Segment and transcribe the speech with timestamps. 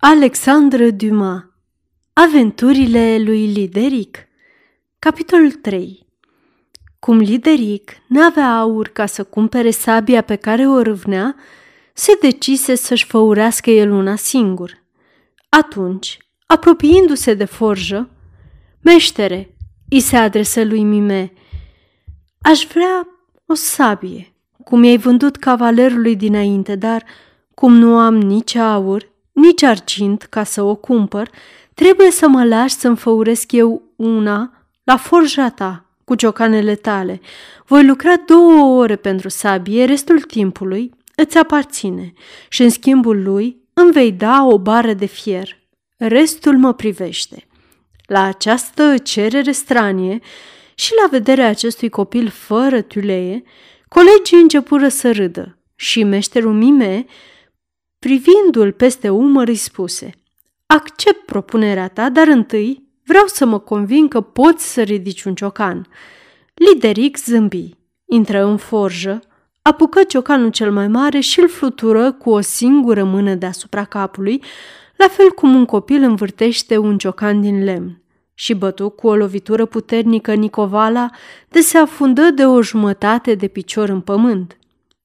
[0.00, 1.44] Alexandre Dumas.
[2.12, 4.18] Aventurile lui Lideric.
[4.98, 6.06] Capitolul 3
[6.98, 11.34] Cum Lideric n-avea aur ca să cumpere sabia pe care o râvnea,
[11.94, 14.84] se decise să-și făurească el una singur.
[15.48, 18.10] Atunci, apropiindu-se de forjă,
[18.80, 19.56] Meștere,
[19.88, 21.32] îi se adresă lui Mime,
[22.42, 23.08] aș vrea
[23.46, 24.34] o sabie,
[24.64, 27.04] cum i-ai vândut cavalerului dinainte, dar
[27.54, 31.30] cum nu am nici aur, nici argint ca să o cumpăr,
[31.74, 34.52] trebuie să mă lași să-mi făuresc eu una
[34.84, 37.20] la forja ta, cu ciocanele tale.
[37.66, 42.12] Voi lucra două ore pentru sabie, restul timpului îți aparține
[42.48, 45.58] și în schimbul lui îmi vei da o bară de fier.
[45.96, 47.46] Restul mă privește.
[48.06, 50.20] La această cerere stranie
[50.74, 53.42] și la vederea acestui copil fără tulee,
[53.88, 57.06] colegii începură să râdă și meșterul Mime
[57.98, 60.10] Privindu-l peste umăr, îi spuse
[60.66, 65.86] Accept propunerea ta, dar întâi vreau să mă convin că poți să ridici un ciocan.
[66.54, 67.74] Lideric zâmbi,
[68.06, 69.20] intră în forjă,
[69.62, 74.42] apucă ciocanul cel mai mare și îl flutură cu o singură mână deasupra capului,
[74.96, 78.02] la fel cum un copil învârtește un ciocan din lemn.
[78.34, 81.10] Și bătu cu o lovitură puternică Nicovala
[81.48, 84.57] de se afundă de o jumătate de picior în pământ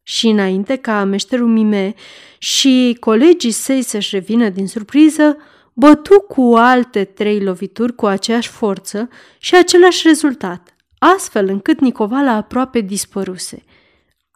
[0.04, 1.94] și înainte ca meșterul Mime
[2.38, 5.38] și colegii săi să-și revină din surpriză,
[5.74, 12.80] bătu cu alte trei lovituri cu aceeași forță și același rezultat, astfel încât Nicovala aproape
[12.80, 13.64] dispăruse.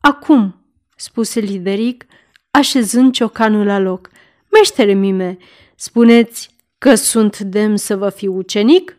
[0.02, 0.66] Acum,
[0.96, 2.06] spuse Lideric,
[2.52, 4.10] așezând ciocanul la loc,
[4.52, 5.38] meștere Mime,
[5.76, 8.98] spuneți că sunt demn să vă fiu ucenic?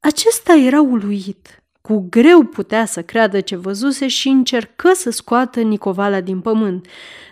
[0.00, 6.20] Acesta era uluit cu greu putea să creadă ce văzuse și încercă să scoată Nicovala
[6.20, 6.86] din pământ,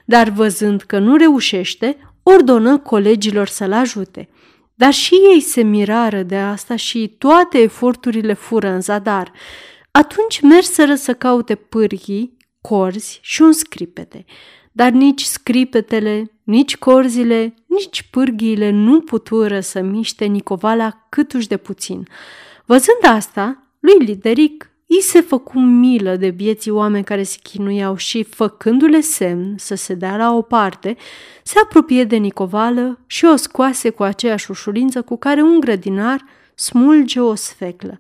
[0.05, 4.29] dar văzând că nu reușește, ordonă colegilor să-l ajute.
[4.75, 9.33] Dar și ei se mirară de asta și toate eforturile fură în zadar.
[9.91, 14.25] Atunci merseră să caute pârghii, corzi și un scripete.
[14.73, 22.09] Dar nici scripetele, nici corzile, nici pârghiile nu putură să miște Nicovala câtuși de puțin.
[22.65, 28.23] Văzând asta, lui Lideric îi se făcu milă de bieții oameni care se chinuiau și,
[28.23, 30.97] făcându-le semn să se dea la o parte,
[31.43, 37.21] se apropie de Nicovală și o scoase cu aceeași ușurință cu care un grădinar smulge
[37.21, 37.99] o sfeclă.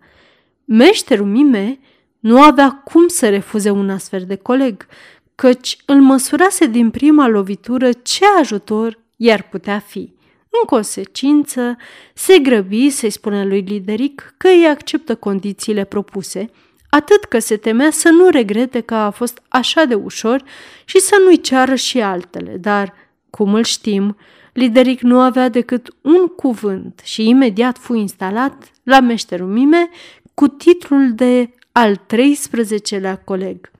[0.65, 1.79] Meșterul Mime
[2.19, 4.87] nu avea cum să refuze un astfel de coleg,
[5.35, 10.16] căci îl măsurase din prima lovitură ce ajutor i-ar putea fi.
[10.61, 11.77] În consecință,
[12.15, 16.51] se grăbi să-i spună lui Lideric că îi acceptă condițiile propuse,
[16.91, 20.43] atât că se temea să nu regrete că a fost așa de ușor
[20.85, 22.95] și să nu-i ceară și altele, dar,
[23.31, 24.17] cum îl știm,
[24.53, 29.89] Lideric nu avea decât un cuvânt și imediat fu instalat la meșterul Mime
[30.35, 33.71] cu titlul de al 13-lea coleg.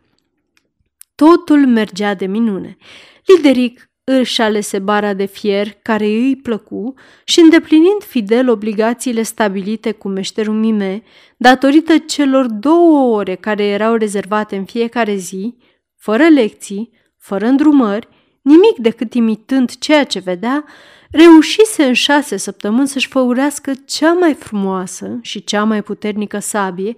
[1.15, 2.77] Totul mergea de minune.
[3.25, 6.95] Lideric își alese bara de fier care îi plăcu
[7.25, 11.03] și îndeplinind fidel obligațiile stabilite cu meșterul Mime,
[11.37, 15.57] datorită celor două ore care erau rezervate în fiecare zi,
[15.97, 18.09] fără lecții, fără îndrumări,
[18.43, 20.65] nimic decât imitând ceea ce vedea,
[21.11, 26.95] reușise în șase săptămâni să-și făurească cea mai frumoasă și cea mai puternică sabie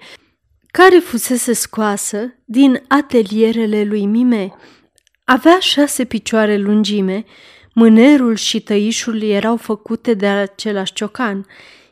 [0.70, 4.52] care fusese scoasă din atelierele lui Mime.
[5.30, 7.24] Avea șase picioare lungime,
[7.72, 11.46] mânerul și tăișul erau făcute de același ciocan.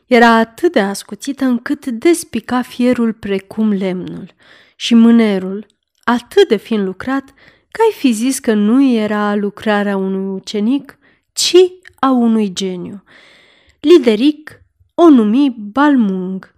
[0.05, 4.33] Era atât de ascuțită încât despica fierul precum lemnul
[4.75, 5.65] și mânerul,
[6.03, 7.23] atât de fin lucrat,
[7.71, 10.97] că ai fi zis că nu era lucrarea unui ucenic,
[11.33, 11.55] ci
[11.99, 13.03] a unui geniu.
[13.79, 14.61] Lideric
[14.95, 16.53] o numi Balmung.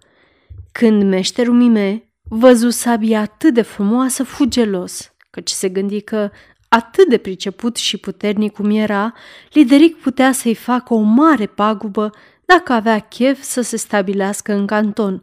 [0.72, 6.30] Când meșterul Mime văzu sabia atât de frumoasă, fugelos, căci se gândi că
[6.72, 9.12] Atât de priceput și puternic cum era,
[9.52, 12.10] Lideric putea să-i facă o mare pagubă
[12.44, 15.22] dacă avea chef să se stabilească în canton,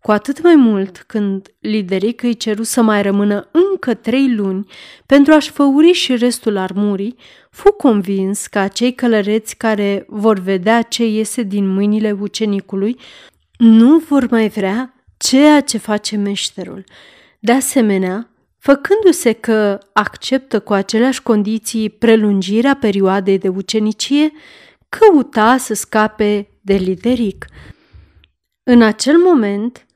[0.00, 4.66] cu atât mai mult când Lideric îi ceru să mai rămână încă trei luni
[5.06, 7.16] pentru a-și făuri și restul armurii,
[7.50, 12.98] fu convins că acei călăreți care vor vedea ce iese din mâinile ucenicului
[13.58, 16.84] nu vor mai vrea ceea ce face meșterul.
[17.38, 18.30] De asemenea,
[18.66, 24.32] făcându-se că acceptă cu aceleași condiții prelungirea perioadei de ucenicie,
[24.88, 27.46] căuta să scape de lideric.
[28.62, 29.86] În acel moment,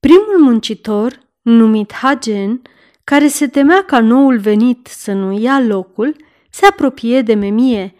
[0.00, 2.62] primul muncitor, numit Hagen,
[3.04, 6.16] care se temea ca noul venit să nu ia locul,
[6.50, 7.94] se apropie de Memie.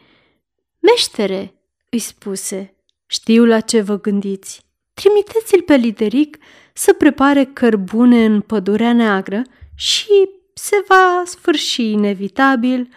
[0.79, 1.55] Meștere,
[1.91, 2.75] îi spuse,
[3.07, 4.67] știu la ce vă gândiți.
[4.95, 6.39] Trimiteți-l pe Lideric
[6.73, 9.43] să prepare cărbune în pădurea neagră
[9.79, 12.89] și se va sfârși inevitabil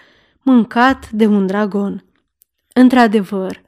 [0.42, 2.06] mâncat de un dragon.
[2.74, 3.62] Într-adevăr,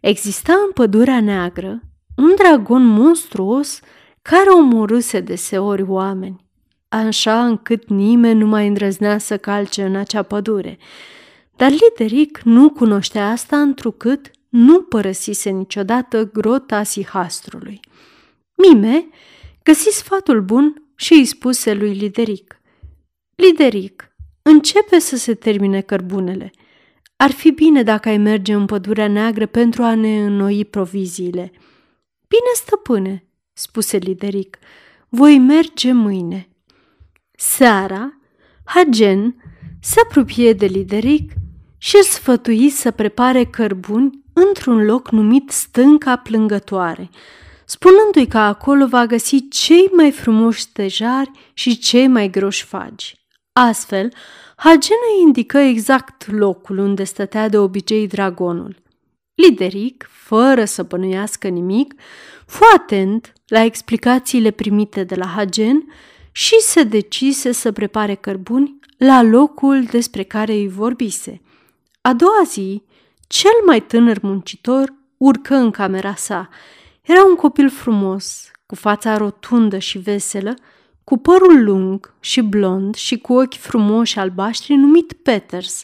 [0.00, 1.80] exista în pădurea neagră
[2.16, 3.80] un dragon monstruos
[4.22, 6.44] care omorâse deseori oameni,
[6.88, 10.78] așa încât nimeni nu mai îndrăznea să calce în acea pădure.
[11.56, 17.80] Dar Lideric nu cunoștea asta întrucât nu părăsise niciodată grota Sihastrului.
[18.54, 19.08] Mime
[19.62, 22.57] găsi sfatul bun și îi spuse lui Lideric.
[23.42, 24.12] Lideric,
[24.42, 26.50] începe să se termine cărbunele.
[27.16, 31.50] Ar fi bine dacă ai merge în pădurea neagră pentru a ne înnoi proviziile.
[32.28, 34.58] Bine, stăpâne, spuse Lideric,
[35.08, 36.48] voi merge mâine.
[37.30, 38.20] Seara,
[38.64, 39.34] Hagen
[39.80, 41.32] se apropie de Lideric
[41.76, 47.10] și îl sfătui să prepare cărbuni într-un loc numit Stânca Plângătoare,
[47.64, 53.17] spunându-i că acolo va găsi cei mai frumoși stejari și cei mai groși fagi.
[53.60, 54.12] Astfel,
[54.56, 58.76] Hagena indică exact locul unde stătea de obicei dragonul.
[59.34, 61.94] Lideric, fără să bănuiască nimic,
[62.46, 65.84] fu atent la explicațiile primite de la Hagen
[66.32, 71.40] și se decise să prepare cărbuni la locul despre care îi vorbise.
[72.00, 72.82] A doua zi,
[73.26, 76.48] cel mai tânăr muncitor urcă în camera sa.
[77.02, 80.54] Era un copil frumos, cu fața rotundă și veselă,
[81.08, 85.82] cu părul lung și blond și cu ochi frumoși albaștri numit Peters,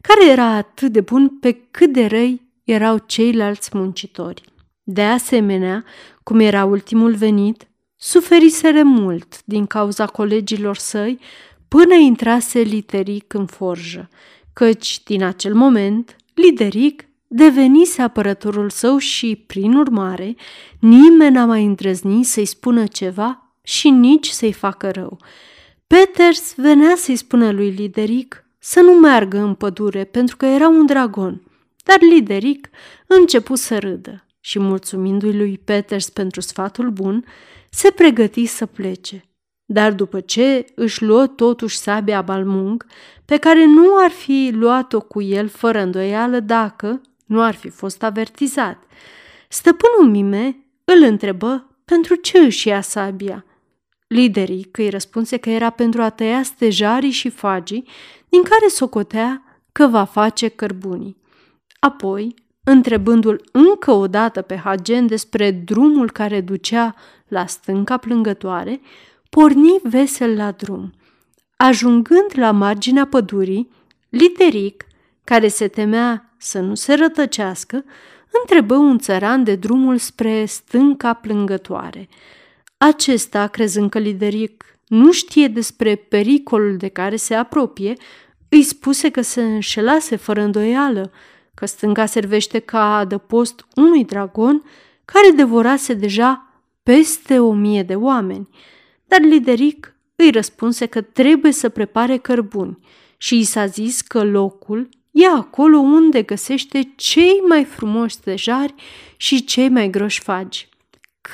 [0.00, 4.42] care era atât de bun pe cât de răi erau ceilalți muncitori.
[4.82, 5.84] De asemenea,
[6.22, 11.18] cum era ultimul venit, suferiseră mult din cauza colegilor săi
[11.68, 14.08] până intrase Literic în forjă,
[14.52, 20.36] căci din acel moment Lideric devenise apărătorul său și, prin urmare,
[20.78, 25.18] nimeni n-a mai îndrăznit să-i spună ceva și nici să-i facă rău.
[25.86, 30.86] Peters venea să-i spună lui Lideric să nu meargă în pădure pentru că era un
[30.86, 31.42] dragon,
[31.84, 32.68] dar Lideric
[33.06, 37.24] începu să râdă și, mulțumindu-i lui Peters pentru sfatul bun,
[37.70, 39.24] se pregăti să plece.
[39.64, 42.86] Dar după ce își luă totuși sabia balmung,
[43.24, 48.02] pe care nu ar fi luat-o cu el fără îndoială dacă nu ar fi fost
[48.02, 48.82] avertizat,
[49.48, 53.44] stăpânul Mime îl întrebă pentru ce își ia sabia.
[54.12, 57.88] Liderii că îi răspunse că era pentru a tăia stejarii și fagii
[58.28, 59.42] din care socotea
[59.72, 61.16] că va face cărbunii.
[61.80, 66.94] Apoi, întrebându-l încă o dată pe Hagen despre drumul care ducea
[67.28, 68.80] la stânca plângătoare,
[69.30, 70.92] porni vesel la drum.
[71.56, 73.70] Ajungând la marginea pădurii,
[74.08, 74.86] Literic,
[75.24, 77.84] care se temea să nu se rătăcească,
[78.40, 82.08] întrebă un țăran de drumul spre stânca plângătoare.
[82.84, 87.94] Acesta, crezând că Lideric nu știe despre pericolul de care se apropie,
[88.48, 91.12] îi spuse că se înșelase fără îndoială,
[91.54, 94.62] că stânga servește ca adăpost unui dragon
[95.04, 98.48] care devorase deja peste o mie de oameni.
[99.04, 102.78] Dar Lideric îi răspunse că trebuie să prepare cărbuni
[103.16, 108.74] și i s-a zis că locul e acolo unde găsește cei mai frumoși stejari
[109.16, 110.70] și cei mai groși fagi.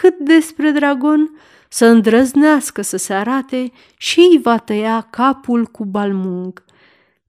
[0.01, 1.31] Cât despre dragon,
[1.69, 6.65] să îndrăznească să se arate și îi va tăia capul cu balmung.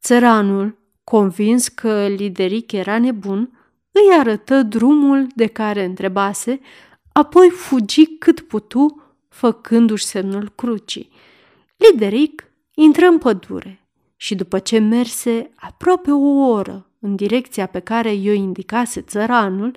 [0.02, 3.60] Țăranul, convins că Lideric era nebun,
[3.92, 6.60] îi arătă drumul de care întrebase,
[7.12, 11.12] apoi fugi cât putu, făcându-și semnul crucii.
[11.78, 18.14] Lideric intră în pădure și după ce merse aproape o oră în direcția pe care
[18.14, 19.76] i-o indicase țăranul,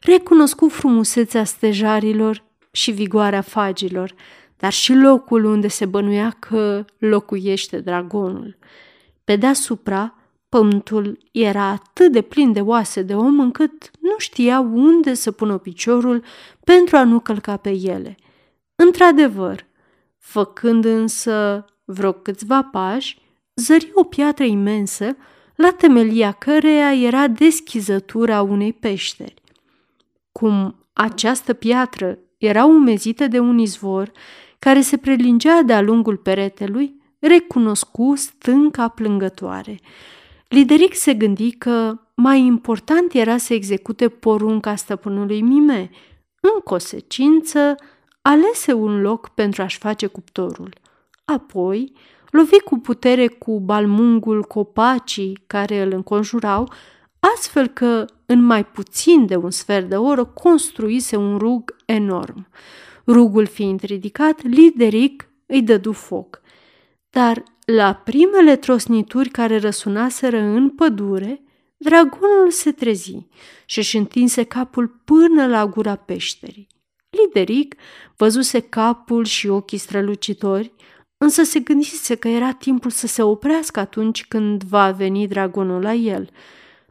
[0.00, 4.14] recunoscu frumusețea stejarilor și vigoarea fagilor,
[4.56, 8.58] dar și locul unde se bănuia că locuiește dragonul.
[9.24, 10.14] Pe deasupra,
[10.48, 15.58] pământul era atât de plin de oase de om încât nu știa unde să pună
[15.58, 16.24] piciorul
[16.64, 18.14] pentru a nu călca pe ele.
[18.74, 19.66] Într-adevăr,
[20.18, 23.18] făcând însă vreo câțiva pași,
[23.54, 25.16] zări o piatră imensă
[25.54, 29.34] la temelia căreia era deschizătura unei peșteri.
[30.40, 34.10] Cum această piatră era umezită de un izvor
[34.58, 39.80] care se prelingea de-a lungul peretelui, recunoscu stânca plângătoare.
[40.48, 45.90] Lideric se gândi că mai important era să execute porunca stăpânului Mime.
[46.40, 47.74] În consecință,
[48.22, 50.74] alese un loc pentru a-și face cuptorul.
[51.24, 51.92] Apoi,
[52.30, 56.72] lovi cu putere cu balmungul copacii care îl înconjurau,
[57.20, 62.48] astfel că în mai puțin de un sfert de oră, construise un rug enorm.
[63.06, 66.40] Rugul fiind ridicat, Lideric îi dădu foc.
[67.10, 71.42] Dar la primele trosnituri care răsunaseră în pădure,
[71.76, 73.26] dragonul se trezi
[73.64, 76.66] și își întinse capul până la gura peșterii.
[77.10, 77.74] Lideric
[78.16, 80.72] văzuse capul și ochii strălucitori,
[81.16, 85.92] însă se gândise că era timpul să se oprească atunci când va veni dragonul la
[85.92, 86.30] el.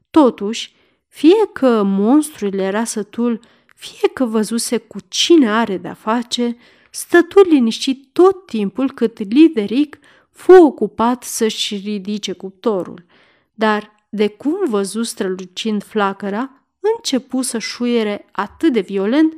[0.09, 0.75] Totuși,
[1.07, 3.39] fie că monstrul era sătul,
[3.75, 6.57] fie că văzuse cu cine are de-a face,
[6.89, 9.99] stătu liniștit tot timpul cât Lideric
[10.31, 13.05] fu ocupat să-și ridice cuptorul.
[13.53, 19.33] Dar, de cum văzu strălucind flacăra, începu să șuiere atât de violent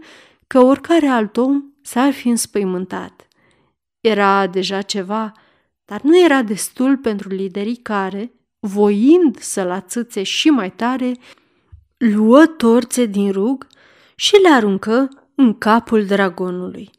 [0.47, 3.27] că oricare alt om s-ar fi înspăimântat.
[3.99, 5.31] Era deja ceva,
[5.85, 8.31] dar nu era destul pentru liderii care,
[8.61, 11.17] voind să-l atâțe și mai tare,
[11.97, 13.67] luă torțe din rug
[14.15, 16.89] și le aruncă în capul dragonului.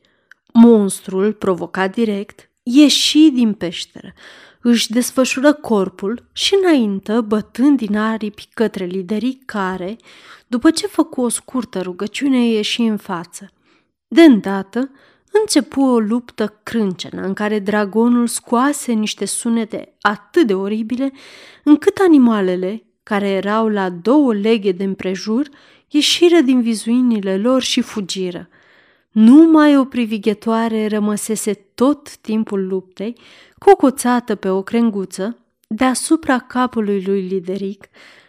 [0.52, 4.12] Monstrul, provocat direct, ieși din peșteră,
[4.60, 9.96] își desfășură corpul și înaintă, bătând din aripi către liderii care,
[10.46, 13.50] după ce făcu o scurtă rugăciune, ieși în față.
[14.08, 14.90] De îndată,
[15.32, 21.12] începu o luptă crâncenă în care dragonul scoase niște sunete atât de oribile,
[21.64, 25.48] încât animalele, care erau la două leghe de împrejur,
[25.88, 28.48] ieșiră din vizuinile lor și fugiră.
[29.10, 33.16] Numai o privighetoare rămăsese tot timpul luptei,
[33.58, 37.88] cocoțată pe o crenguță, deasupra capului lui Lideric,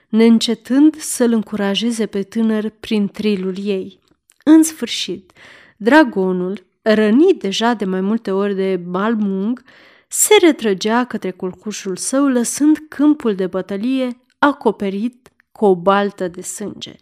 [0.10, 4.00] neîncetând să-l încurajeze pe tânăr prin trilul ei.
[4.44, 5.32] În sfârșit,
[5.78, 9.64] dragonul, rănit deja de mai multe ori de Balmung,
[10.08, 16.96] se retrăgea către culcușul său, lăsând câmpul de bătălie acoperit cu o baltă de sânge.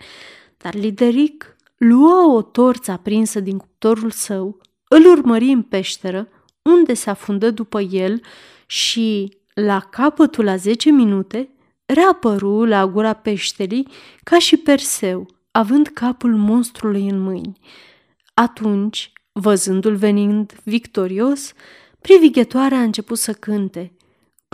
[0.57, 6.27] Dar Lideric luă o torță aprinsă din cuptorul său, îl urmări în peșteră,
[6.61, 8.21] unde se afundă după el
[8.65, 11.49] și, la capătul a zece minute,
[11.85, 13.87] reapăru la gura peșterii
[14.23, 17.59] ca și Perseu, având capul monstrului în mâini.
[18.33, 21.53] Atunci, văzându-l venind victorios,
[22.01, 23.91] privighetoarea a început să cânte.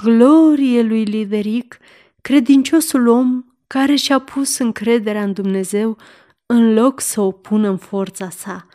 [0.03, 1.77] Glorie lui Lideric,
[2.21, 5.97] credinciosul om care și-a pus încrederea în Dumnezeu
[6.45, 8.67] în loc să o pună în forța sa,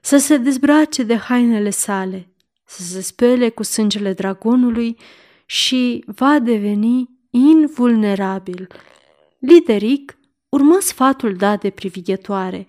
[0.00, 2.28] să se dezbrace de hainele sale,
[2.64, 4.98] să se spele cu sângele dragonului
[5.46, 8.66] și va deveni invulnerabil.
[9.38, 12.66] Lideric urmă sfatul dat de privighetoare,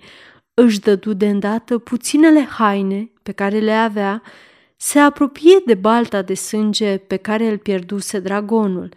[0.61, 4.21] își dădu de îndată puținele haine pe care le avea,
[4.75, 8.89] se apropie de balta de sânge pe care îl pierduse dragonul,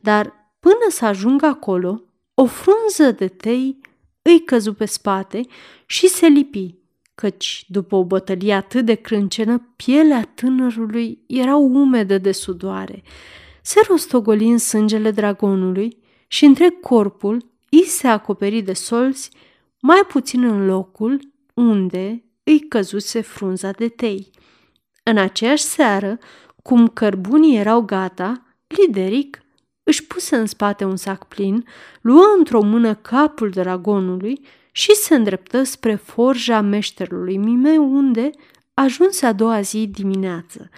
[0.00, 2.02] dar până să ajungă acolo,
[2.34, 3.78] o frunză de tei
[4.22, 5.46] îi căzu pe spate
[5.86, 6.74] și se lipi,
[7.14, 13.02] căci, după o bătălie atât de crâncenă, pielea tânărului era umedă de sudoare.
[13.62, 19.30] Se rostogoli în sângele dragonului și întreg corpul îi se acoperi de solzi,
[19.84, 21.20] mai puțin în locul
[21.54, 24.30] unde îi căzuse frunza de tei.
[25.02, 26.18] În aceeași seară,
[26.62, 29.42] cum cărbunii erau gata, Lideric
[29.82, 31.64] își puse în spate un sac plin,
[32.00, 38.30] luă într-o mână capul dragonului și se îndreptă spre forja meșterului Mimeu, unde
[38.74, 40.68] ajunse a doua zi dimineață.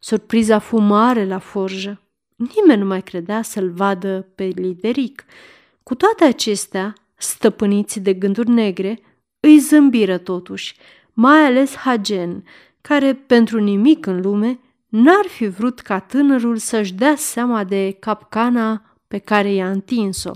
[0.00, 2.00] Surpriza fu mare la forjă.
[2.36, 5.24] Nimeni nu mai credea să-l vadă pe Lideric.
[5.82, 9.00] Cu toate acestea, stăpâniți de gânduri negre,
[9.40, 10.76] îi zâmbiră totuși,
[11.12, 12.44] mai ales Hagen,
[12.80, 18.82] care pentru nimic în lume n-ar fi vrut ca tânărul să-și dea seama de capcana
[19.08, 20.30] pe care i-a întins-o.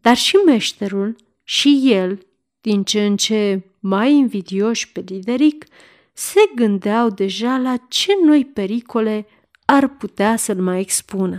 [0.00, 2.26] Dar și meșterul, și el,
[2.60, 5.64] din ce în ce mai invidioși pe Lideric,
[6.12, 9.26] se gândeau deja la ce noi pericole
[9.64, 11.38] ar putea să-l mai expună.